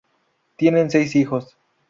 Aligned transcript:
Tienen 0.57 0.89
seis 0.89 1.13
hijos. 1.15 1.55